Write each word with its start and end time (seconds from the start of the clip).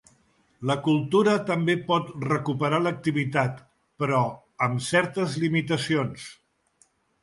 La 0.69 0.77
cultura 0.87 1.35
també 1.49 1.75
pot 1.91 2.09
recuperar 2.31 2.81
l’activitat, 2.87 3.63
però 4.03 4.25
amb 4.71 4.87
certes 4.91 5.41
limitacions. 5.47 6.31